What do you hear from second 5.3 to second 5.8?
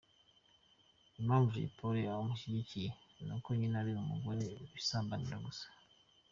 gusa.